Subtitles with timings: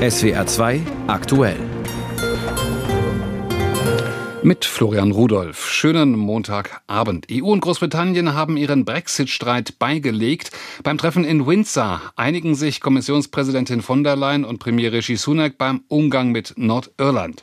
[0.00, 1.56] SWR 2 aktuell.
[4.44, 5.68] Mit Florian Rudolph.
[5.68, 7.26] Schönen Montagabend.
[7.32, 10.52] EU und Großbritannien haben ihren Brexit-Streit beigelegt.
[10.84, 15.82] Beim Treffen in Windsor einigen sich Kommissionspräsidentin von der Leyen und Premier Rishi Sunak beim
[15.88, 17.42] Umgang mit Nordirland.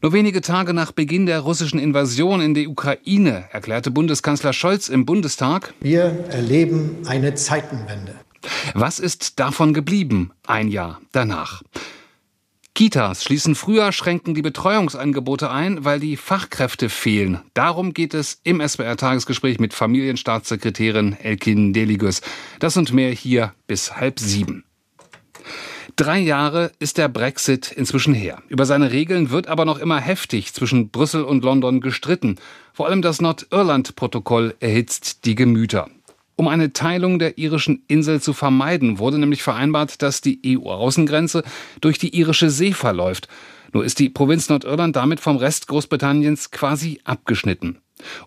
[0.00, 5.06] Nur wenige Tage nach Beginn der russischen Invasion in die Ukraine erklärte Bundeskanzler Scholz im
[5.06, 8.14] Bundestag, wir erleben eine Zeitenwende.
[8.74, 11.62] Was ist davon geblieben ein Jahr danach?
[12.74, 17.40] Kitas schließen früher, schränken die Betreuungsangebote ein, weil die Fachkräfte fehlen.
[17.54, 22.20] Darum geht es im SWR-Tagesgespräch mit Familienstaatssekretärin Elkin Deligus.
[22.58, 24.64] Das und mehr hier bis halb sieben.
[25.94, 28.42] Drei Jahre ist der Brexit inzwischen her.
[28.48, 32.40] Über seine Regeln wird aber noch immer heftig zwischen Brüssel und London gestritten.
[32.72, 35.88] Vor allem das Nordirland-Protokoll erhitzt die Gemüter.
[36.36, 41.44] Um eine Teilung der irischen Insel zu vermeiden, wurde nämlich vereinbart, dass die EU-Außengrenze
[41.80, 43.28] durch die irische See verläuft.
[43.72, 47.78] Nur ist die Provinz Nordirland damit vom Rest Großbritanniens quasi abgeschnitten.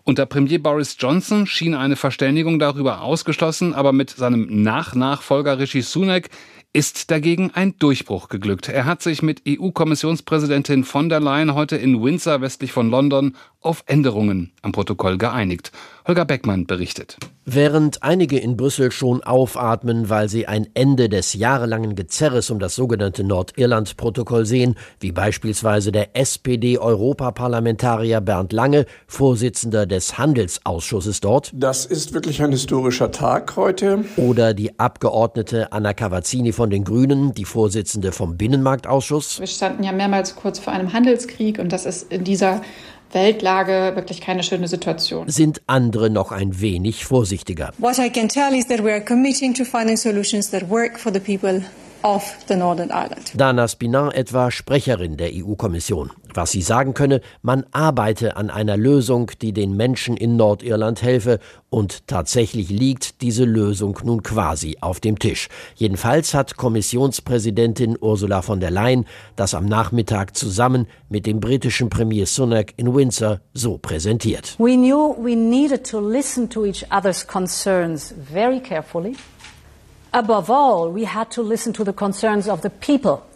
[0.04, 6.30] Unter Premier Boris Johnson schien eine Verständigung darüber ausgeschlossen, aber mit seinem Nachnachfolger Rishi Sunak
[6.72, 8.68] ist dagegen ein Durchbruch geglückt.
[8.68, 13.82] Er hat sich mit EU-Kommissionspräsidentin von der Leyen heute in Windsor westlich von London auf
[13.86, 15.72] Änderungen am Protokoll geeinigt.
[16.06, 17.18] Holger Beckmann berichtet.
[17.44, 22.74] Während einige in Brüssel schon aufatmen, weil sie ein Ende des jahrelangen Gezerres um das
[22.74, 31.50] sogenannte Nordirland-Protokoll sehen, wie beispielsweise der SPD-Europaparlamentarier Bernd Lange, Vorsitzender des Handelsausschusses dort.
[31.54, 34.04] Das ist wirklich ein historischer Tag heute.
[34.16, 39.40] Oder die Abgeordnete Anna Cavazzini von den Grünen, die Vorsitzende vom Binnenmarktausschuss.
[39.40, 42.60] Wir standen ja mehrmals kurz vor einem Handelskrieg und das ist in dieser
[43.12, 45.28] Weltlage wirklich keine schöne Situation.
[45.28, 47.72] Sind andere noch ein wenig vorsichtiger.
[47.78, 51.12] What I can tell is that we are committing to finding solutions that work for
[51.12, 51.62] the people
[52.02, 53.32] of the Northern Ireland.
[53.34, 56.10] Dana Spinan etwa Sprecherin der EU-Kommission.
[56.38, 61.40] Was sie sagen könne, man arbeite an einer Lösung, die den Menschen in Nordirland helfe
[61.68, 65.48] und tatsächlich liegt diese Lösung nun quasi auf dem Tisch.
[65.74, 69.04] Jedenfalls hat Kommissionspräsidentin Ursula von der Leyen
[69.34, 74.54] das am Nachmittag zusammen mit dem britischen Premier Sunak in Windsor so präsentiert.
[74.60, 79.16] We knew we needed to listen to each other's concerns very carefully.
[80.12, 83.27] Above all, we had to listen to the concerns of the people.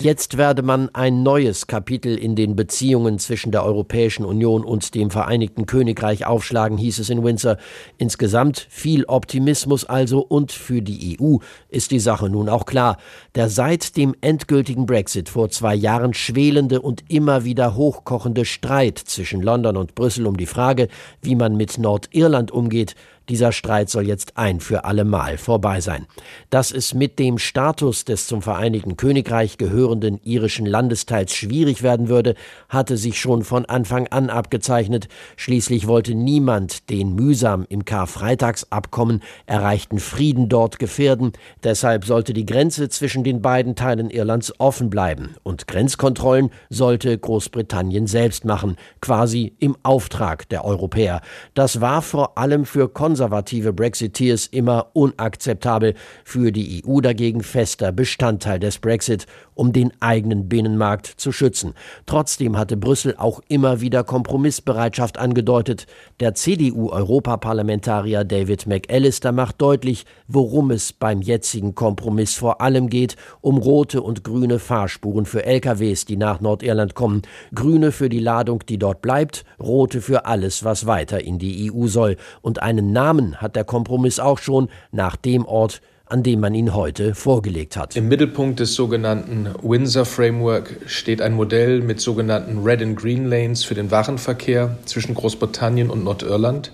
[0.00, 5.10] Jetzt werde man ein neues Kapitel in den Beziehungen zwischen der Europäischen Union und dem
[5.10, 7.56] Vereinigten Königreich aufschlagen, hieß es in Windsor.
[7.96, 11.38] Insgesamt viel Optimismus also und für die EU
[11.70, 12.98] ist die Sache nun auch klar.
[13.34, 19.40] Der seit dem endgültigen Brexit vor zwei Jahren schwelende und immer wieder hochkochende Streit zwischen
[19.40, 20.88] London und Brüssel um die Frage,
[21.22, 22.94] wie man mit Nordirland umgeht,
[23.28, 26.06] dieser Streit soll jetzt ein für allemal vorbei sein.
[26.50, 32.34] Dass es mit dem Status des zum Vereinigten Königreich gehörenden irischen Landesteils schwierig werden würde,
[32.68, 35.08] hatte sich schon von Anfang an abgezeichnet.
[35.36, 41.32] Schließlich wollte niemand den mühsam im Karfreitagsabkommen erreichten Frieden dort gefährden.
[41.62, 45.36] Deshalb sollte die Grenze zwischen den beiden Teilen Irlands offen bleiben.
[45.42, 51.20] Und Grenzkontrollen sollte Großbritannien selbst machen, quasi im Auftrag der Europäer.
[51.54, 57.90] Das war vor allem für Konservative konservative Brexiteers immer unakzeptabel, für die EU dagegen fester
[57.90, 59.26] Bestandteil des Brexit,
[59.58, 61.74] um den eigenen Binnenmarkt zu schützen.
[62.06, 65.86] Trotzdem hatte Brüssel auch immer wieder Kompromissbereitschaft angedeutet.
[66.20, 73.58] Der CDU-Europaparlamentarier David McAllister macht deutlich, worum es beim jetzigen Kompromiss vor allem geht, um
[73.58, 78.78] rote und grüne Fahrspuren für LKWs, die nach Nordirland kommen, grüne für die Ladung, die
[78.78, 83.56] dort bleibt, rote für alles, was weiter in die EU soll und einen Namen hat
[83.56, 87.96] der Kompromiss auch schon nach dem Ort, an dem man ihn heute vorgelegt hat.
[87.96, 93.64] Im Mittelpunkt des sogenannten Windsor Framework steht ein Modell mit sogenannten Red and Green Lanes
[93.64, 96.70] für den Warenverkehr zwischen Großbritannien und Nordirland.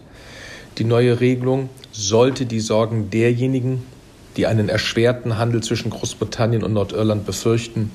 [0.78, 3.84] Die neue Regelung sollte die Sorgen derjenigen,
[4.36, 7.92] die einen erschwerten Handel zwischen Großbritannien und Nordirland befürchten,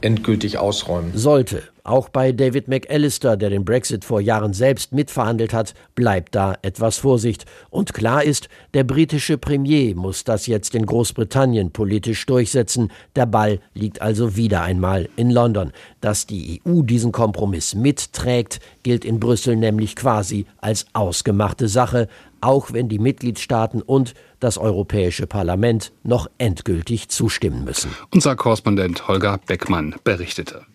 [0.00, 1.12] endgültig ausräumen.
[1.14, 1.62] Sollte.
[1.86, 6.98] Auch bei David McAllister, der den Brexit vor Jahren selbst mitverhandelt hat, bleibt da etwas
[6.98, 7.46] Vorsicht.
[7.70, 12.90] Und klar ist, der britische Premier muss das jetzt in Großbritannien politisch durchsetzen.
[13.14, 15.70] Der Ball liegt also wieder einmal in London.
[16.00, 22.08] Dass die EU diesen Kompromiss mitträgt, gilt in Brüssel nämlich quasi als ausgemachte Sache,
[22.40, 27.94] auch wenn die Mitgliedstaaten und das Europäische Parlament noch endgültig zustimmen müssen.
[28.10, 30.66] Unser Korrespondent Holger Beckmann berichtete.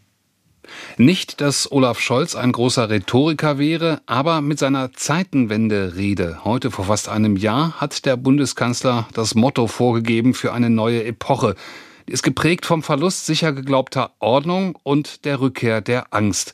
[0.97, 7.09] Nicht, dass Olaf Scholz ein großer Rhetoriker wäre, aber mit seiner Zeitenwende-Rede heute vor fast
[7.09, 11.55] einem Jahr hat der Bundeskanzler das Motto vorgegeben für eine neue Epoche.
[12.07, 16.53] Die ist geprägt vom Verlust sicher geglaubter Ordnung und der Rückkehr der Angst.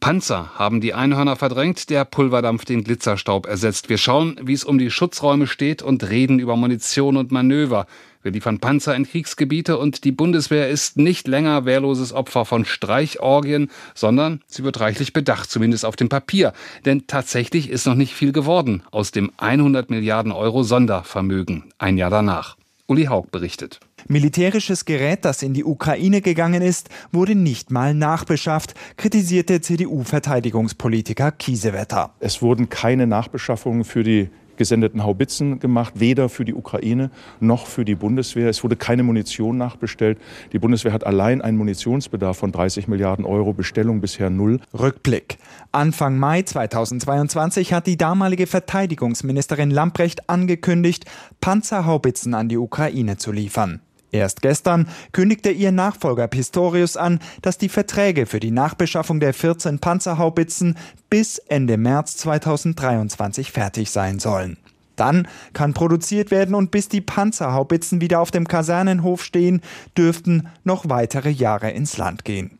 [0.00, 3.88] Panzer haben die Einhörner verdrängt, der Pulverdampf den Glitzerstaub ersetzt.
[3.88, 7.86] Wir schauen, wie es um die Schutzräume steht und reden über Munition und Manöver.
[8.22, 13.70] Wir liefern Panzer in Kriegsgebiete und die Bundeswehr ist nicht länger wehrloses Opfer von Streichorgien,
[13.94, 16.54] sondern sie wird reichlich bedacht, zumindest auf dem Papier.
[16.86, 22.10] Denn tatsächlich ist noch nicht viel geworden aus dem 100 Milliarden Euro Sondervermögen ein Jahr
[22.10, 22.56] danach.
[22.86, 23.80] Uli Haug berichtet.
[24.08, 32.12] Militärisches Gerät, das in die Ukraine gegangen ist, wurde nicht mal nachbeschafft, kritisierte CDU-Verteidigungspolitiker Kiesewetter.
[32.20, 37.10] Es wurden keine Nachbeschaffungen für die gesendeten Haubitzen gemacht, weder für die Ukraine
[37.40, 38.48] noch für die Bundeswehr.
[38.48, 40.18] Es wurde keine Munition nachbestellt.
[40.52, 44.60] Die Bundeswehr hat allein einen Munitionsbedarf von 30 Milliarden Euro, Bestellung bisher null.
[44.72, 45.38] Rückblick.
[45.72, 51.04] Anfang Mai 2022 hat die damalige Verteidigungsministerin Lamprecht angekündigt,
[51.40, 53.80] Panzerhaubitzen an die Ukraine zu liefern.
[54.14, 59.80] Erst gestern kündigte ihr Nachfolger Pistorius an, dass die Verträge für die Nachbeschaffung der 14
[59.80, 60.76] Panzerhaubitzen
[61.10, 64.56] bis Ende März 2023 fertig sein sollen.
[64.94, 69.62] Dann kann produziert werden und bis die Panzerhaubitzen wieder auf dem Kasernenhof stehen,
[69.98, 72.56] dürften noch weitere Jahre ins Land gehen.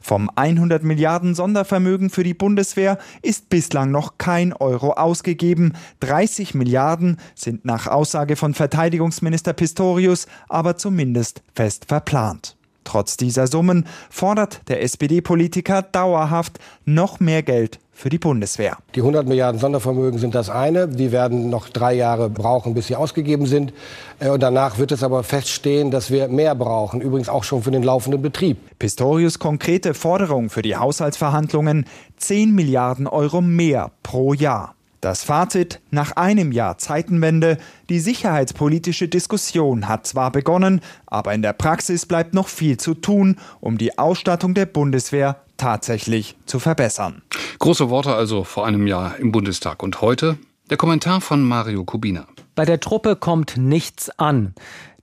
[0.00, 5.74] Vom 100 Milliarden Sondervermögen für die Bundeswehr ist bislang noch kein Euro ausgegeben.
[6.00, 12.59] 30 Milliarden sind nach Aussage von Verteidigungsminister Pistorius aber zumindest fest verplant.
[12.84, 18.78] Trotz dieser Summen fordert der SPD-Politiker dauerhaft noch mehr Geld für die Bundeswehr.
[18.94, 20.88] Die 100 Milliarden Sondervermögen sind das eine.
[20.88, 23.74] Die werden noch drei Jahre brauchen, bis sie ausgegeben sind.
[24.18, 27.70] Äh, und danach wird es aber feststehen, dass wir mehr brauchen, übrigens auch schon für
[27.70, 28.56] den laufenden Betrieb.
[28.78, 31.84] Pistorius konkrete Forderung für die Haushaltsverhandlungen
[32.16, 34.74] 10 Milliarden Euro mehr pro Jahr.
[35.00, 37.56] Das Fazit nach einem Jahr Zeitenwende,
[37.88, 43.38] die sicherheitspolitische Diskussion hat zwar begonnen, aber in der Praxis bleibt noch viel zu tun,
[43.60, 47.22] um die Ausstattung der Bundeswehr tatsächlich zu verbessern.
[47.60, 49.82] Große Worte also vor einem Jahr im Bundestag.
[49.82, 50.36] Und heute
[50.68, 52.26] der Kommentar von Mario Kubina.
[52.54, 54.54] Bei der Truppe kommt nichts an.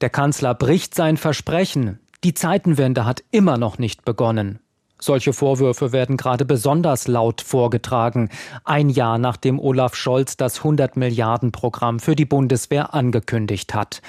[0.02, 2.00] Der Kanzler bricht sein Versprechen.
[2.24, 4.60] Die Zeitenwende hat immer noch nicht begonnen.
[5.00, 8.30] Solche Vorwürfe werden gerade besonders laut vorgetragen,
[8.64, 14.02] ein Jahr nachdem Olaf Scholz das 100 Milliarden Programm für die Bundeswehr angekündigt hat.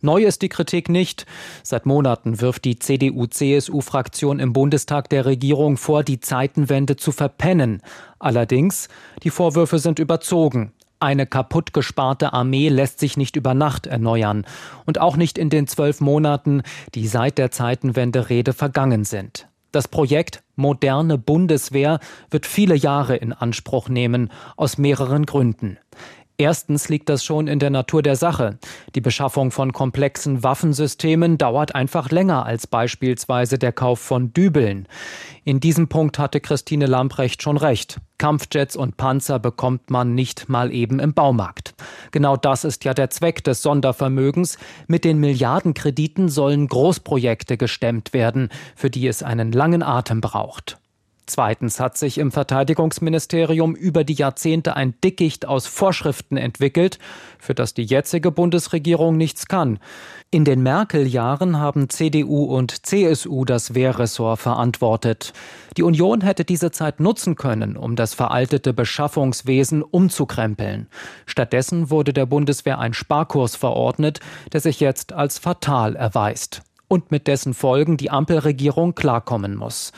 [0.00, 1.26] Neu ist die Kritik nicht.
[1.64, 7.82] Seit Monaten wirft die CDU-CSU-Fraktion im Bundestag der Regierung vor, die Zeitenwende zu verpennen.
[8.20, 8.88] Allerdings,
[9.24, 10.72] die Vorwürfe sind überzogen.
[11.00, 14.46] Eine kaputt gesparte Armee lässt sich nicht über Nacht erneuern
[14.86, 16.62] und auch nicht in den zwölf Monaten,
[16.94, 19.48] die seit der Zeitenwende Rede vergangen sind.
[19.72, 25.78] Das Projekt Moderne Bundeswehr wird viele Jahre in Anspruch nehmen, aus mehreren Gründen.
[26.38, 28.58] Erstens liegt das schon in der Natur der Sache.
[28.94, 34.86] Die Beschaffung von komplexen Waffensystemen dauert einfach länger als beispielsweise der Kauf von Dübeln.
[35.44, 38.00] In diesem Punkt hatte Christine Lamprecht schon recht.
[38.18, 41.74] Kampfjets und Panzer bekommt man nicht mal eben im Baumarkt.
[42.10, 44.58] Genau das ist ja der Zweck des Sondervermögens.
[44.88, 50.78] Mit den Milliardenkrediten sollen Großprojekte gestemmt werden, für die es einen langen Atem braucht.
[51.28, 57.00] Zweitens hat sich im Verteidigungsministerium über die Jahrzehnte ein Dickicht aus Vorschriften entwickelt,
[57.40, 59.80] für das die jetzige Bundesregierung nichts kann.
[60.30, 65.32] In den Merkel-Jahren haben CDU und CSU das Wehrressort verantwortet.
[65.76, 70.86] Die Union hätte diese Zeit nutzen können, um das veraltete Beschaffungswesen umzukrempeln.
[71.26, 74.20] Stattdessen wurde der Bundeswehr ein Sparkurs verordnet,
[74.52, 79.92] der sich jetzt als fatal erweist und mit dessen Folgen die Ampelregierung klarkommen muss.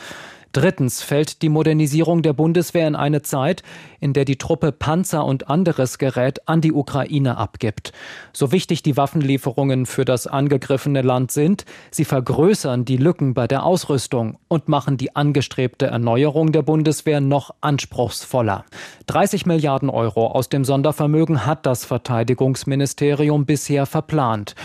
[0.51, 3.61] Drittens fällt die Modernisierung der Bundeswehr in eine Zeit,
[3.99, 7.91] in der die Truppe Panzer und anderes Gerät an die Ukraine abgibt.
[8.33, 13.63] So wichtig die Waffenlieferungen für das angegriffene Land sind, sie vergrößern die Lücken bei der
[13.63, 18.65] Ausrüstung und machen die angestrebte Erneuerung der Bundeswehr noch anspruchsvoller.
[19.05, 24.55] 30 Milliarden Euro aus dem Sondervermögen hat das Verteidigungsministerium bisher verplant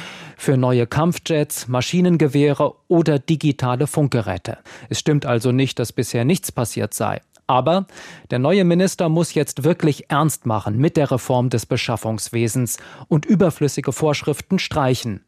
[0.44, 4.58] für neue Kampfjets, Maschinengewehre oder digitale Funkgeräte.
[4.90, 7.22] Es stimmt also nicht, dass bisher nichts passiert sei.
[7.46, 7.86] Aber
[8.30, 12.76] der neue Minister muss jetzt wirklich ernst machen mit der Reform des Beschaffungswesens
[13.08, 15.24] und überflüssige Vorschriften streichen.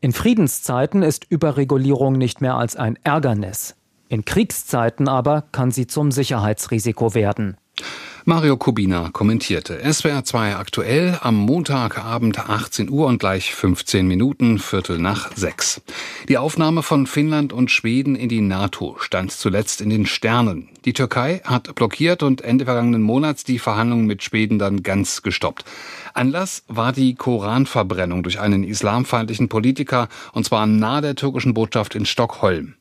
[0.00, 3.76] In Friedenszeiten ist Überregulierung nicht mehr als ein Ärgernis.
[4.08, 7.58] In Kriegszeiten aber kann sie zum Sicherheitsrisiko werden.
[8.28, 9.80] Mario Kubina kommentierte.
[9.90, 15.80] SWR 2 aktuell am Montagabend 18 Uhr und gleich 15 Minuten, Viertel nach sechs.
[16.28, 20.68] Die Aufnahme von Finnland und Schweden in die NATO stand zuletzt in den Sternen.
[20.84, 25.64] Die Türkei hat blockiert und Ende vergangenen Monats die Verhandlungen mit Schweden dann ganz gestoppt.
[26.12, 32.04] Anlass war die Koranverbrennung durch einen islamfeindlichen Politiker, und zwar nahe der türkischen Botschaft in
[32.04, 32.74] Stockholm.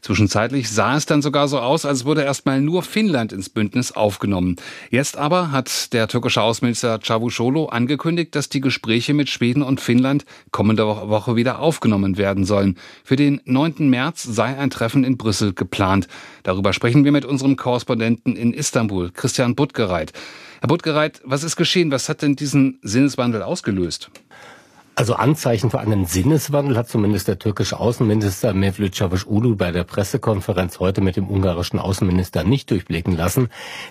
[0.00, 4.56] Zwischenzeitlich sah es dann sogar so aus, als würde erstmal nur Finnland ins Bündnis aufgenommen.
[4.90, 10.24] Jetzt aber hat der türkische Außenminister Çavuşoğlu angekündigt, dass die Gespräche mit Schweden und Finnland
[10.50, 12.76] kommende Woche wieder aufgenommen werden sollen.
[13.04, 13.88] Für den 9.
[13.88, 16.08] März sei ein Treffen in Brüssel geplant.
[16.42, 20.12] Darüber sprechen wir mit unserem Korrespondenten in Istanbul, Christian Buttgereit.
[20.60, 21.90] Herr Buttgereit, was ist geschehen?
[21.90, 24.10] Was hat denn diesen Sinneswandel ausgelöst?
[24.96, 30.78] Also Anzeichen für einen Sinneswandel hat zumindest der türkische Außenminister Mevlüt Çavuşoğlu bei der Pressekonferenz
[30.78, 33.48] heute mit dem ungarischen Außenminister nicht durchblicken lassen.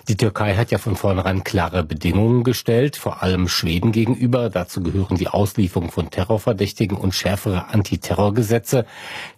[0.08, 4.48] Die Türkei hat ja von vornherein klare Bedingungen gestellt, vor allem Schweden gegenüber.
[4.48, 8.86] Dazu gehören die Auslieferung von Terrorverdächtigen und schärfere Antiterrorgesetze.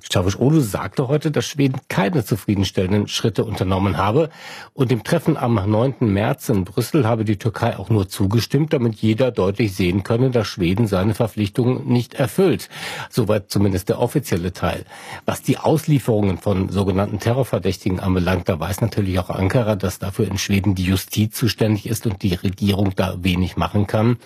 [0.08, 4.30] Çavuşoğlu sagte heute, dass Schweden keine zufriedenstellenden Schritte unternommen habe.
[4.73, 5.94] Und im Treffen am 9.
[6.00, 10.46] März in Brüssel habe die Türkei auch nur zugestimmt, damit jeder deutlich sehen könne, dass
[10.46, 12.68] Schweden seine Verpflichtungen Verpflichtungen nicht erfüllt.
[13.10, 14.84] Soweit zumindest der offizielle Teil.
[15.25, 20.38] Was die Auslieferungen von sogenannten Terrorverdächtigen anbelangt, da weiß natürlich auch Ankara, dass dafür in
[20.38, 24.18] Schweden die Justiz zuständig ist und die Regierung da wenig machen kann.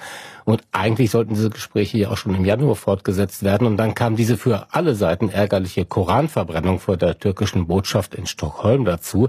[0.44, 3.66] Und eigentlich sollten diese Gespräche ja auch schon im Januar fortgesetzt werden.
[3.66, 8.84] Und dann kam diese für alle Seiten ärgerliche Koranverbrennung vor der türkischen Botschaft in Stockholm
[8.84, 9.28] dazu.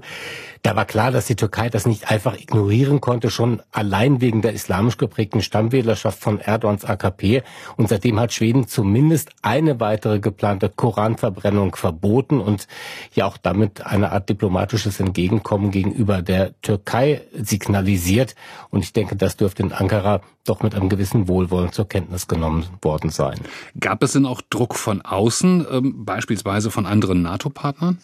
[0.64, 4.54] Da war klar, dass die Türkei das nicht einfach ignorieren konnte, schon allein wegen der
[4.54, 7.42] islamisch geprägten Stammwählerschaft von Erdogans AKP.
[7.78, 12.68] Und seitdem hat Schweden zumindest eine weitere geplante Koranverbrennung verboten und
[13.14, 18.36] ja auch damit eine Art diplomatisches Entgegenkommen gegenüber der Türkei signalisiert.
[18.70, 22.66] Und ich denke, das dürfte in Ankara doch mit einem gewissen Wohlwollen zur Kenntnis genommen
[22.82, 23.40] worden sein.
[23.80, 28.00] Gab es denn auch Druck von außen, ähm, beispielsweise von anderen NATO-Partnern?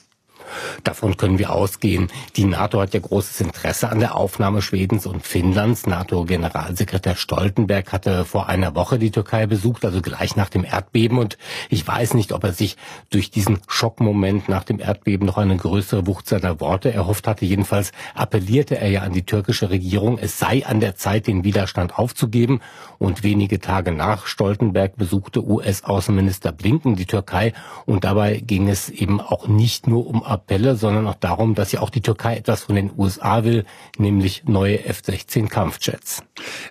[0.84, 2.10] Davon können wir ausgehen.
[2.36, 5.86] Die NATO hat ja großes Interesse an der Aufnahme Schwedens und Finnlands.
[5.86, 11.18] NATO-Generalsekretär Stoltenberg hatte vor einer Woche die Türkei besucht, also gleich nach dem Erdbeben.
[11.18, 11.38] Und
[11.70, 12.78] ich weiß nicht, ob er sich
[13.10, 17.46] durch diesen Schockmoment nach dem Erdbeben noch eine größere Wucht seiner Worte erhofft hatte.
[17.46, 21.98] Jedenfalls appellierte er ja an die türkische Regierung, es sei an der Zeit, den Widerstand
[21.98, 22.62] aufzugeben.
[22.98, 27.54] Und wenige Tage nach Stoltenberg besuchte US-Außenminister Blinken die Türkei.
[27.86, 31.82] Und dabei ging es eben auch nicht nur um Appelle, sondern auch darum, dass ja
[31.82, 33.66] auch die Türkei etwas von den USA will,
[33.98, 36.24] nämlich neue F-16 Kampfjets.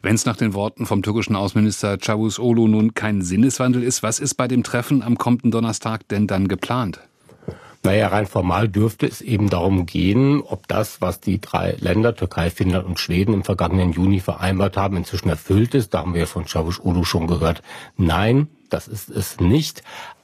[0.02, 4.34] Wenn es nach den Worten vom türkischen Außenminister Çavuşoğlu nun kein Sinneswandel ist, was ist
[4.34, 7.00] bei dem Treffen am kommenden Donnerstag denn dann geplant?
[7.82, 12.50] Naja, rein formal dürfte es eben darum gehen, ob das, was die drei Länder, Türkei,
[12.50, 15.94] Finnland und Schweden im vergangenen Juni vereinbart haben, inzwischen erfüllt ist.
[15.94, 17.62] Da haben wir von Çavuşoğlu schon gehört.
[17.96, 19.82] Nein, das ist es nicht.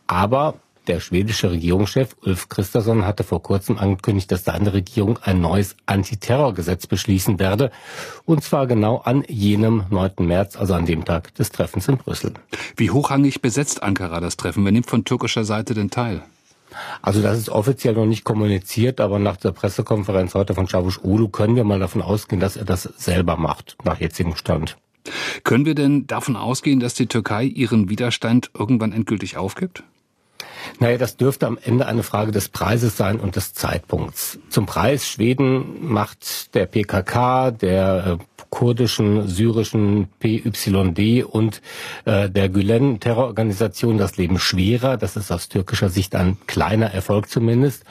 [0.08, 0.54] Aber
[0.86, 6.86] der schwedische Regierungschef Ulf Christensen hatte vor kurzem angekündigt, dass seine Regierung ein neues Antiterrorgesetz
[6.86, 7.70] beschließen werde.
[8.24, 10.26] Und zwar genau an jenem 9.
[10.26, 12.34] März, also an dem Tag des Treffens in Brüssel.
[12.76, 14.64] Wie hochrangig besetzt Ankara das Treffen?
[14.64, 16.22] Wer nimmt von türkischer Seite den Teil?
[17.02, 20.66] Also das ist offiziell noch nicht kommuniziert, aber nach der Pressekonferenz heute von
[21.02, 24.78] Ulu können wir mal davon ausgehen, dass er das selber macht, nach jetzigem Stand.
[25.44, 29.84] Können wir denn davon ausgehen, dass die Türkei ihren Widerstand irgendwann endgültig aufgibt?
[30.82, 34.40] Naja, das dürfte am Ende eine Frage des Preises sein und des Zeitpunkts.
[34.48, 41.62] Zum Preis Schweden macht der PKK, der äh, kurdischen, syrischen PYD und
[42.04, 44.96] äh, der Gülen-Terrororganisation das Leben schwerer.
[44.96, 47.84] Das ist aus türkischer Sicht ein kleiner Erfolg zumindest.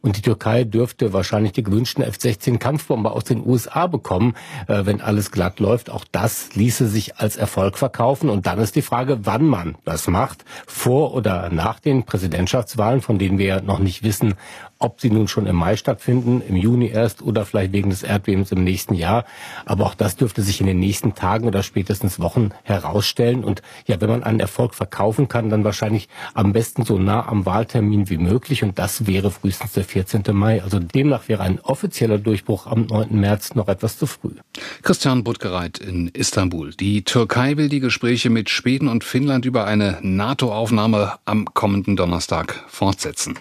[0.00, 4.34] Und die Türkei dürfte wahrscheinlich die gewünschten F-16 Kampfbomber aus den USA bekommen,
[4.68, 5.90] äh, wenn alles glatt läuft.
[5.90, 8.30] Auch das ließe sich als Erfolg verkaufen.
[8.30, 13.18] Und dann ist die Frage, wann man das macht, vor oder nach den Präsidentschaftswahlen, von
[13.18, 14.34] denen wir noch nicht wissen,
[14.78, 18.52] ob sie nun schon im Mai stattfinden, im Juni erst oder vielleicht wegen des Erdbebens
[18.52, 19.24] im nächsten Jahr.
[19.64, 23.44] Aber auch das dürfte sich in den nächsten Tagen oder spätestens Wochen herausstellen.
[23.44, 27.44] Und ja, wenn man einen Erfolg verkaufen kann, dann wahrscheinlich am besten so nah am
[27.44, 28.62] Wahltermin wie möglich.
[28.62, 30.22] Und das wäre frühestens der 14.
[30.32, 30.62] Mai.
[30.62, 33.18] Also demnach wäre ein offizieller Durchbruch am 9.
[33.18, 34.34] März noch etwas zu früh.
[34.82, 36.70] Christian Buttgereit in Istanbul.
[36.74, 42.64] Die Türkei will die Gespräche mit Schweden und Finnland über eine NATO-Aufnahme am kommenden Donnerstag
[42.68, 43.38] fortsetzen.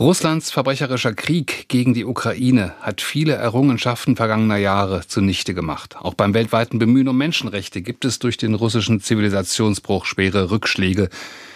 [0.00, 5.96] Russlands verbrecherischer Krieg gegen die Ukraine hat viele Errungenschaften vergangener Jahre zunichte gemacht.
[5.98, 11.10] Auch beim weltweiten Bemühen um Menschenrechte gibt es durch den russischen Zivilisationsbruch schwere Rückschläge.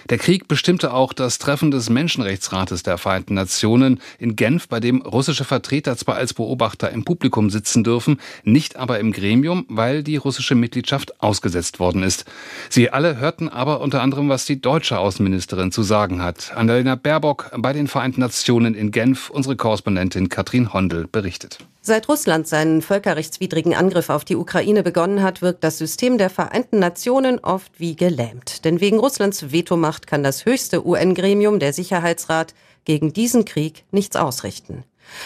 [0.09, 5.03] Der Krieg bestimmte auch das Treffen des Menschenrechtsrates der Vereinten Nationen in Genf, bei dem
[5.03, 10.17] russische Vertreter zwar als Beobachter im Publikum sitzen dürfen, nicht aber im Gremium, weil die
[10.17, 12.25] russische Mitgliedschaft ausgesetzt worden ist.
[12.71, 16.53] Sie alle hörten aber unter anderem, was die deutsche Außenministerin zu sagen hat.
[16.55, 21.59] Annalena Baerbock bei den Vereinten Nationen in Genf, unsere Korrespondentin Katrin Hondel berichtet.
[21.89, 26.81] Seit Russland seinen völkerrechtswidrigen Angriff auf die Ukraine begonnen hat, wirkt das System der Vereinten
[26.81, 28.65] Nationen oft wie gelähmt.
[28.65, 32.55] Denn wegen Russlands Vetomacht kann das höchste UN-Gremium, der Sicherheitsrat,
[32.87, 34.83] gegen diesen Krieg nichts ausrichten.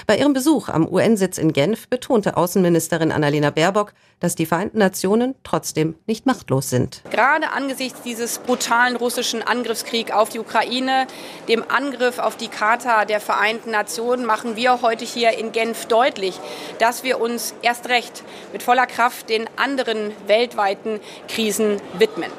[0.06, 5.34] Bei ihrem Besuch am UN-Sitz in Genf betonte Außenministerin Annalena Baerbock, dass die Vereinten Nationen
[5.44, 7.02] trotzdem nicht machtlos sind.
[7.10, 11.06] Gerade angesichts dieses brutalen russischen Angriffskriegs auf die Ukraine,
[11.48, 16.38] dem Angriff auf die Charta der Vereinten Nationen, machen wir heute hier in Genf deutlich,
[16.78, 18.22] dass wir uns erst recht
[18.52, 22.30] mit voller Kraft den anderen weltweiten Krisen widmen.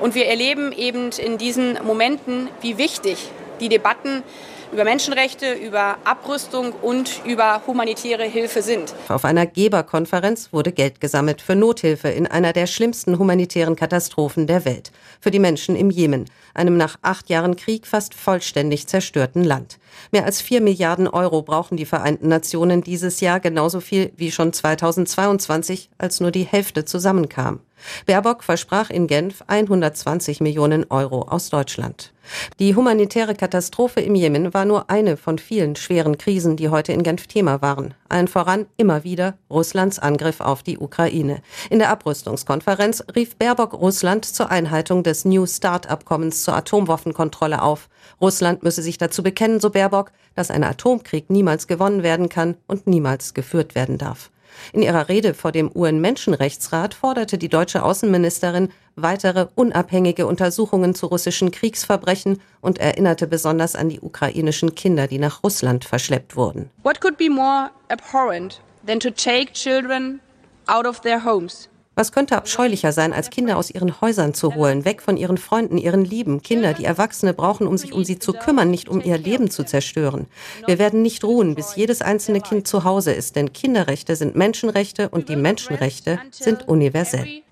[0.00, 4.22] Und wir erleben eben in diesen Momenten, wie wichtig die Debatten
[4.74, 8.92] über Menschenrechte, über Abrüstung und über humanitäre Hilfe sind.
[9.08, 14.64] Auf einer Geberkonferenz wurde Geld gesammelt für Nothilfe in einer der schlimmsten humanitären Katastrophen der
[14.64, 14.90] Welt.
[15.20, 19.78] Für die Menschen im Jemen, einem nach acht Jahren Krieg fast vollständig zerstörten Land.
[20.10, 24.52] Mehr als vier Milliarden Euro brauchen die Vereinten Nationen dieses Jahr, genauso viel wie schon
[24.52, 27.60] 2022, als nur die Hälfte zusammenkam.
[28.06, 32.12] Baerbock versprach in Genf 120 Millionen Euro aus Deutschland.
[32.58, 37.02] Die humanitäre Katastrophe im Jemen war nur eine von vielen schweren Krisen, die heute in
[37.02, 37.94] Genf Thema waren.
[38.08, 41.42] Allen voran immer wieder Russlands Angriff auf die Ukraine.
[41.70, 47.88] In der Abrüstungskonferenz rief Baerbock Russland zur Einhaltung des New Start-Abkommens zur Atomwaffenkontrolle auf.
[48.20, 52.86] Russland müsse sich dazu bekennen, so Baerbock, dass ein Atomkrieg niemals gewonnen werden kann und
[52.86, 54.30] niemals geführt werden darf.
[54.72, 61.50] In ihrer Rede vor dem UN-Menschenrechtsrat forderte die deutsche Außenministerin weitere unabhängige Untersuchungen zu russischen
[61.50, 66.70] Kriegsverbrechen und erinnerte besonders an die ukrainischen Kinder, die nach Russland verschleppt wurden.
[66.82, 70.20] What could be more abhorrent than to take children
[70.66, 71.68] out of their homes?
[71.96, 75.78] Was könnte abscheulicher sein, als Kinder aus ihren Häusern zu holen, weg von ihren Freunden,
[75.78, 79.16] ihren Lieben, Kinder, die Erwachsene brauchen, um sich um sie zu kümmern, nicht um ihr
[79.16, 80.26] Leben zu zerstören.
[80.66, 85.08] Wir werden nicht ruhen, bis jedes einzelne Kind zu Hause ist, denn Kinderrechte sind Menschenrechte
[85.08, 87.42] und die Menschenrechte sind universell.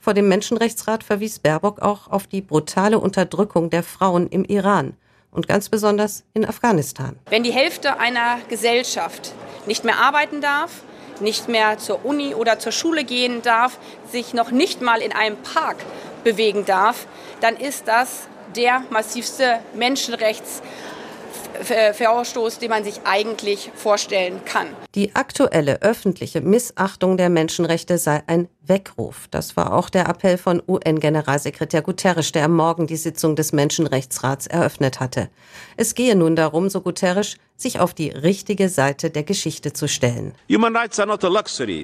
[0.00, 4.94] Vor dem Menschenrechtsrat verwies Baerbock auch auf die brutale Unterdrückung der Frauen im Iran
[5.30, 7.16] und ganz besonders in Afghanistan.
[7.30, 9.32] Wenn die Hälfte einer Gesellschaft
[9.66, 10.82] nicht mehr arbeiten darf,
[11.22, 13.78] nicht mehr zur Uni oder zur Schule gehen darf,
[14.10, 15.76] sich noch nicht mal in einem Park
[16.24, 17.06] bewegen darf,
[17.40, 20.62] dann ist das der massivste Menschenrechts
[21.62, 24.68] Verstoß, den man sich eigentlich vorstellen kann.
[24.94, 29.28] Die aktuelle öffentliche Missachtung der Menschenrechte sei ein Weckruf.
[29.30, 34.46] Das war auch der Appell von UN-Generalsekretär Guterres, der am Morgen die Sitzung des Menschenrechtsrats
[34.46, 35.28] eröffnet hatte.
[35.76, 40.34] Es gehe nun darum, so Guterres, sich auf die richtige Seite der Geschichte zu stellen.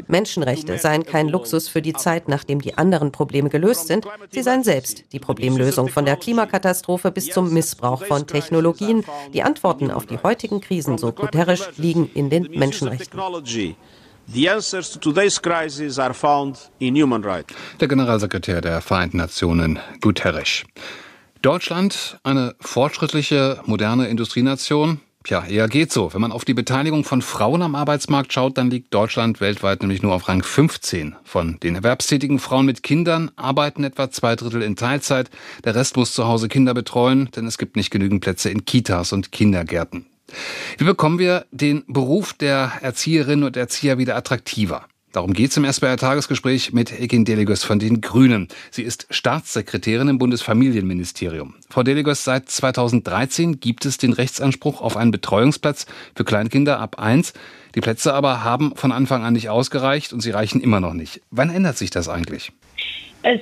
[0.08, 4.06] Menschenrechte seien kein Luxus für die Zeit, nachdem die anderen Probleme gelöst sind.
[4.30, 9.04] Sie seien selbst die Problemlösung von der Klimakatastrophe bis zum Missbrauch von Technologien.
[9.32, 13.18] Die Antworten auf die heutigen Krisen, so Guterres, liegen in den Menschenrechten.
[14.30, 17.54] The answers to today's crisis are found in human rights.
[17.80, 20.64] Der Generalsekretär der Vereinten Nationen, Guterres.
[21.40, 25.00] Deutschland, eine fortschrittliche, moderne Industrienation.
[25.24, 26.14] Tja, eher geht so.
[26.14, 30.00] Wenn man auf die Beteiligung von Frauen am Arbeitsmarkt schaut, dann liegt Deutschland weltweit nämlich
[30.00, 31.16] nur auf Rang 15.
[31.24, 35.28] Von den erwerbstätigen Frauen mit Kindern arbeiten etwa zwei Drittel in Teilzeit.
[35.64, 39.12] Der Rest muss zu Hause Kinder betreuen, denn es gibt nicht genügend Plätze in Kitas
[39.12, 40.06] und Kindergärten.
[40.76, 44.86] Wie bekommen wir den Beruf der Erzieherinnen und Erzieher wieder attraktiver?
[45.12, 48.48] Darum geht es im SBR-Tagesgespräch mit Ekin Deligos von den Grünen.
[48.70, 51.54] Sie ist Staatssekretärin im Bundesfamilienministerium.
[51.70, 57.32] Frau Deligos, seit 2013 gibt es den Rechtsanspruch auf einen Betreuungsplatz für Kleinkinder ab 1.
[57.78, 61.20] Die Plätze aber haben von Anfang an nicht ausgereicht und sie reichen immer noch nicht.
[61.30, 62.50] Wann ändert sich das eigentlich?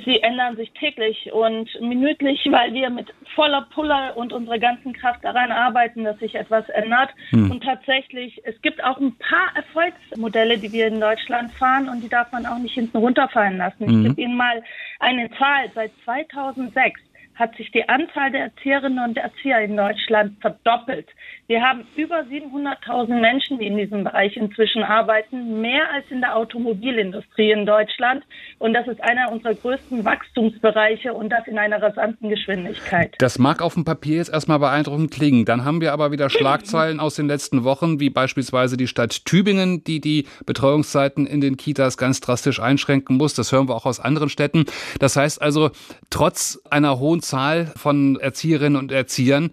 [0.04, 5.24] Sie ändern sich täglich und minütlich, weil wir mit voller Pulle und unserer ganzen Kraft
[5.24, 7.10] daran arbeiten, dass sich etwas ändert.
[7.30, 7.50] Hm.
[7.50, 12.08] Und tatsächlich, es gibt auch ein paar Erfolgsmodelle, die wir in Deutschland fahren und die
[12.10, 13.86] darf man auch nicht hinten runterfallen lassen.
[13.86, 14.00] Hm.
[14.00, 14.62] Ich gebe Ihnen mal
[15.00, 15.70] eine Zahl.
[15.74, 17.00] Seit 2006
[17.36, 21.06] hat sich die Anzahl der Erzieherinnen und Erzieher in Deutschland verdoppelt.
[21.48, 26.34] Wir haben über 700.000 Menschen, die in diesem Bereich inzwischen arbeiten, mehr als in der
[26.34, 28.24] Automobilindustrie in Deutschland.
[28.58, 33.14] Und das ist einer unserer größten Wachstumsbereiche und das in einer rasanten Geschwindigkeit.
[33.18, 35.44] Das mag auf dem Papier jetzt erstmal beeindruckend klingen.
[35.44, 39.84] Dann haben wir aber wieder Schlagzeilen aus den letzten Wochen, wie beispielsweise die Stadt Tübingen,
[39.84, 43.34] die die Betreuungszeiten in den Kitas ganz drastisch einschränken muss.
[43.34, 44.64] Das hören wir auch aus anderen Städten.
[45.00, 45.70] Das heißt also,
[46.10, 49.50] trotz einer hohen Zahl von Erzieherinnen und Erziehern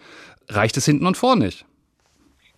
[0.50, 1.66] reicht es hinten und vorne nicht.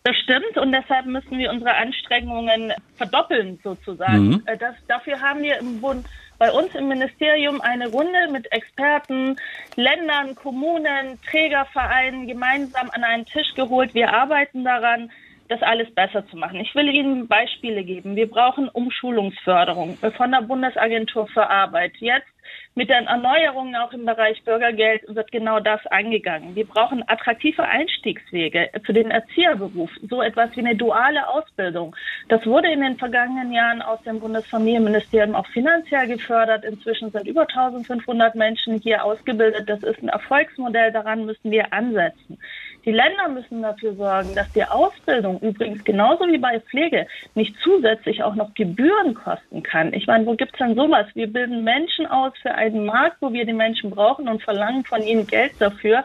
[0.04, 4.28] Das stimmt und deshalb müssen wir unsere Anstrengungen verdoppeln sozusagen.
[4.28, 4.44] Mhm.
[4.46, 6.06] Äh, das, dafür haben wir im Bund
[6.38, 9.36] bei uns im Ministerium eine Runde mit Experten,
[9.76, 13.96] Ländern, Kommunen, Trägervereinen gemeinsam an einen Tisch geholt.
[13.96, 15.10] Wir arbeiten daran,
[15.48, 16.60] das alles besser zu machen.
[16.60, 18.16] Ich will Ihnen Beispiele geben.
[18.16, 21.94] Wir brauchen Umschulungsförderung von der Bundesagentur für Arbeit.
[22.00, 22.28] Jetzt
[22.76, 26.56] mit den Erneuerungen auch im Bereich Bürgergeld wird genau das angegangen.
[26.56, 31.96] Wir brauchen attraktive Einstiegswege für den Erzieherberuf, so etwas wie eine duale Ausbildung.
[32.28, 36.66] Das wurde in den vergangenen Jahren aus dem Bundesfamilienministerium auch finanziell gefördert.
[36.66, 39.70] Inzwischen sind über 1500 Menschen hier ausgebildet.
[39.70, 42.38] Das ist ein Erfolgsmodell, daran müssen wir ansetzen.
[42.86, 48.22] Die Länder müssen dafür sorgen, dass die Ausbildung übrigens genauso wie bei Pflege nicht zusätzlich
[48.22, 49.92] auch noch Gebühren kosten kann.
[49.94, 51.08] Ich meine, wo gibt es denn sowas?
[51.16, 55.02] Wir bilden Menschen aus für einen Markt, wo wir die Menschen brauchen und verlangen von
[55.04, 56.04] ihnen Geld dafür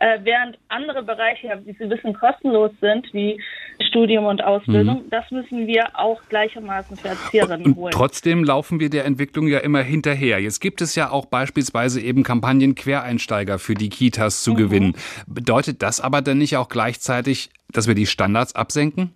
[0.00, 3.40] äh, während andere Bereiche, wie Sie wissen, kostenlos sind, wie
[3.88, 5.10] Studium und Ausbildung, mhm.
[5.10, 7.92] das müssen wir auch gleichermaßen für Erzieherinnen holen.
[7.92, 10.40] Trotzdem laufen wir der Entwicklung ja immer hinterher.
[10.40, 14.56] Jetzt gibt es ja auch beispielsweise eben Kampagnen Quereinsteiger für die Kitas zu mhm.
[14.56, 14.96] gewinnen.
[15.26, 19.14] Bedeutet das aber dann nicht auch gleichzeitig, dass wir die Standards absenken?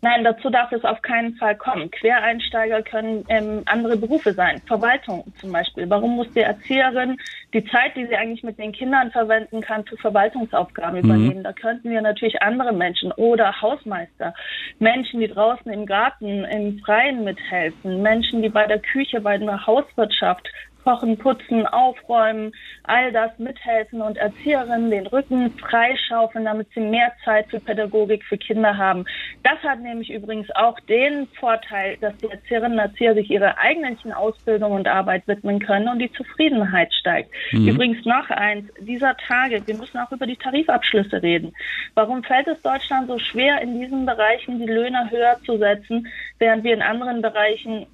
[0.00, 1.90] Nein, dazu darf es auf keinen Fall kommen.
[1.90, 4.62] Quereinsteiger können ähm, andere Berufe sein.
[4.66, 5.90] Verwaltung zum Beispiel.
[5.90, 7.18] Warum muss die Erzieherin
[7.52, 11.04] die Zeit, die sie eigentlich mit den Kindern verwenden kann, für Verwaltungsaufgaben mhm.
[11.04, 11.42] übernehmen?
[11.42, 14.34] Da könnten wir natürlich andere Menschen oder Hausmeister,
[14.78, 19.66] Menschen, die draußen im Garten, im Freien mithelfen, Menschen, die bei der Küche, bei der
[19.66, 20.48] Hauswirtschaft
[20.88, 22.50] Kochen, Putzen, Aufräumen,
[22.84, 28.38] all das mithelfen und Erzieherinnen den Rücken freischaufeln, damit sie mehr Zeit für Pädagogik für
[28.38, 29.04] Kinder haben.
[29.42, 34.14] Das hat nämlich übrigens auch den Vorteil, dass die Erzieherinnen und Erzieher sich ihrer eigentlichen
[34.14, 37.34] Ausbildung und Arbeit widmen können und die Zufriedenheit steigt.
[37.52, 37.68] Mhm.
[37.68, 41.52] Übrigens noch eins, dieser Tage, wir müssen auch über die Tarifabschlüsse reden.
[41.96, 46.64] Warum fällt es Deutschland so schwer, in diesen Bereichen die Löhne höher zu setzen, während
[46.64, 47.86] wir in anderen Bereichen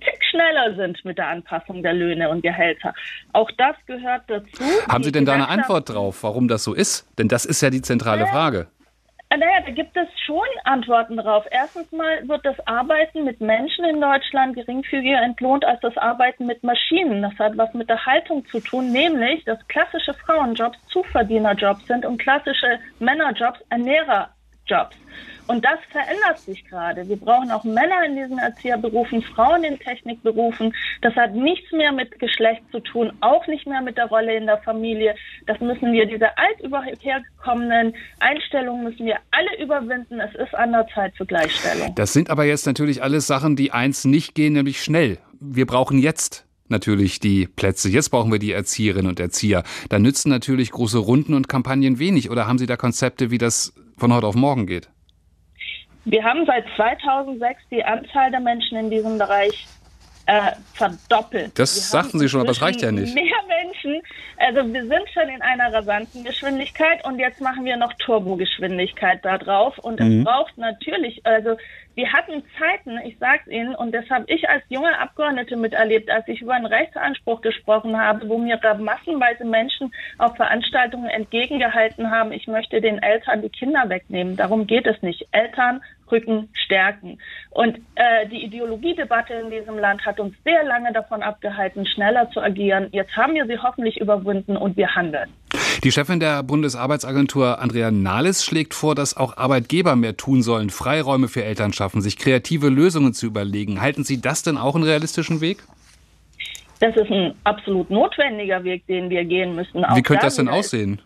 [0.00, 2.94] Tick schneller sind mit der Anpassung der Löhne und Gehälter.
[3.32, 4.64] Auch das gehört dazu.
[4.88, 7.06] Haben Sie denn da eine Antwort drauf, warum das so ist?
[7.18, 8.68] Denn das ist ja die zentrale Frage.
[9.34, 11.44] Äh, naja, da gibt es schon Antworten drauf.
[11.50, 16.62] Erstens mal wird das Arbeiten mit Menschen in Deutschland geringfügiger entlohnt als das Arbeiten mit
[16.62, 17.22] Maschinen.
[17.22, 22.18] Das hat was mit der Haltung zu tun, nämlich, dass klassische Frauenjobs Zuverdienerjobs sind und
[22.18, 24.96] klassische Männerjobs Ernährerjobs.
[25.46, 27.06] Und das verändert sich gerade.
[27.08, 30.74] Wir brauchen auch Männer in diesen Erzieherberufen, Frauen in Technikberufen.
[31.02, 34.46] Das hat nichts mehr mit Geschlecht zu tun, auch nicht mehr mit der Rolle in
[34.46, 35.14] der Familie.
[35.46, 40.20] Das müssen wir, diese altüberhergekommenen Einstellungen müssen wir alle überwinden.
[40.20, 41.94] Es ist an der Zeit für Gleichstellung.
[41.94, 45.18] Das sind aber jetzt natürlich alles Sachen, die eins nicht gehen, nämlich schnell.
[45.40, 47.90] Wir brauchen jetzt natürlich die Plätze.
[47.90, 49.62] Jetzt brauchen wir die Erzieherinnen und Erzieher.
[49.90, 52.30] Da nützen natürlich große Runden und Kampagnen wenig.
[52.30, 54.88] Oder haben Sie da Konzepte, wie das von heute auf morgen geht?
[56.04, 59.66] Wir haben seit 2006 die Anzahl der Menschen in diesem Bereich
[60.26, 61.58] äh, verdoppelt.
[61.58, 63.14] Das wir sagten Sie schon, aber es reicht ja nicht.
[63.14, 64.02] Mehr Menschen,
[64.38, 69.38] also wir sind schon in einer rasanten Geschwindigkeit und jetzt machen wir noch Turbogeschwindigkeit da
[69.38, 70.18] drauf und mhm.
[70.18, 71.56] es braucht natürlich, also
[71.94, 76.26] wir hatten Zeiten, ich sag's Ihnen, und das habe ich als junge Abgeordnete miterlebt, als
[76.26, 82.32] ich über einen Rechtsanspruch gesprochen habe, wo mir da massenweise Menschen auf Veranstaltungen entgegengehalten haben,
[82.32, 84.36] ich möchte den Eltern die Kinder wegnehmen.
[84.36, 85.28] Darum geht es nicht.
[85.30, 87.18] Eltern Rücken stärken.
[87.50, 92.40] Und äh, die Ideologiedebatte in diesem Land hat uns sehr lange davon abgehalten, schneller zu
[92.40, 92.88] agieren.
[92.92, 95.30] Jetzt haben wir sie hoffentlich überwunden und wir handeln.
[95.82, 101.28] Die Chefin der Bundesarbeitsagentur Andrea Nahles schlägt vor, dass auch Arbeitgeber mehr tun sollen, Freiräume
[101.28, 103.80] für Eltern schaffen, sich kreative Lösungen zu überlegen.
[103.80, 105.58] Halten Sie das denn auch einen realistischen Weg?
[106.80, 109.84] Das ist ein absolut notwendiger Weg, den wir gehen müssen.
[109.94, 111.00] Wie könnte das denn aussehen?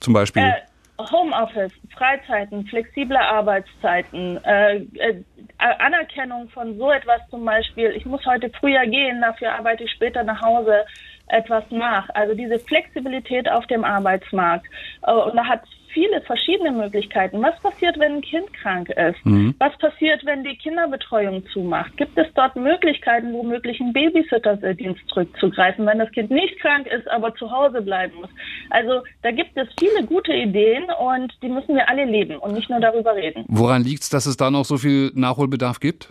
[0.00, 0.42] Zum Beispiel?
[0.42, 0.52] Äh,
[0.98, 5.22] Homeoffice, Freizeiten, flexible Arbeitszeiten, äh, äh,
[5.58, 7.90] Anerkennung von so etwas zum Beispiel.
[7.96, 10.84] Ich muss heute früher gehen, dafür arbeite ich später nach Hause.
[11.26, 12.08] etwas nach.
[12.14, 14.66] Also diese Flexibilität auf dem Arbeitsmarkt.
[15.06, 15.62] Äh, und da hat
[15.94, 17.40] viele verschiedene Möglichkeiten.
[17.40, 19.24] Was passiert, wenn ein Kind krank ist?
[19.24, 19.54] Mhm.
[19.58, 21.96] Was passiert, wenn die Kinderbetreuung zumacht?
[21.96, 27.34] Gibt es dort Möglichkeiten, womöglich einen Babysitterdienst zurückzugreifen, wenn das Kind nicht krank ist, aber
[27.36, 28.30] zu Hause bleiben muss?
[28.70, 32.68] Also da gibt es viele gute Ideen und die müssen wir alle leben und nicht
[32.68, 33.44] nur darüber reden.
[33.48, 36.10] Woran liegt es, dass es da noch so viel Nachholbedarf gibt?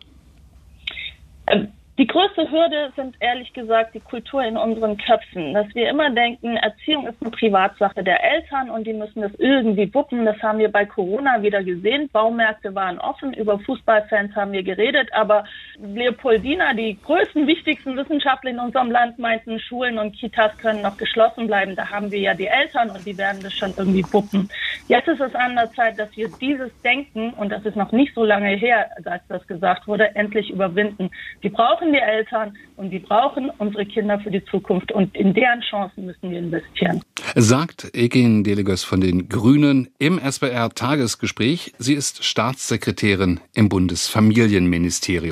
[1.48, 1.67] Ähm,
[2.00, 6.58] die größte Hürde sind ehrlich gesagt die Kultur in unseren Köpfen, dass wir immer denken,
[6.58, 10.26] Erziehung ist eine Privatsache der Eltern und die müssen das irgendwie wuppen.
[10.26, 12.10] Das haben wir bei Corona wieder gesehen.
[12.12, 15.44] Baumärkte waren offen, über Fußballfans haben wir geredet, aber
[15.80, 21.46] Leopoldina, die größten, wichtigsten Wissenschaftler in unserem Land, meinten, Schulen und Kitas können noch geschlossen
[21.46, 21.76] bleiben.
[21.76, 24.50] Da haben wir ja die Eltern und die werden das schon irgendwie wuppen.
[24.88, 28.16] Jetzt ist es an der Zeit, dass wir dieses Denken, und das ist noch nicht
[28.16, 31.12] so lange her, als das gesagt wurde, endlich überwinden.
[31.42, 35.34] Wir brauchen brauchen die Eltern und die brauchen unsere Kinder für die Zukunft und in
[35.34, 37.02] deren Chancen müssen wir investieren.
[37.36, 41.74] Sagt Ekin Deleges von den Grünen im SBR Tagesgespräch.
[41.78, 45.32] Sie ist Staatssekretärin im Bundesfamilienministerium.